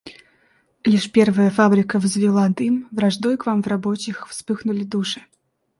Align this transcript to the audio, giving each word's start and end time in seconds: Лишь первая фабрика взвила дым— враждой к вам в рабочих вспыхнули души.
Лишь 0.83 1.11
первая 1.11 1.51
фабрика 1.51 1.99
взвила 1.99 2.49
дым— 2.49 2.87
враждой 2.91 3.37
к 3.37 3.45
вам 3.45 3.61
в 3.61 3.67
рабочих 3.67 4.27
вспыхнули 4.27 4.83
души. 4.83 5.21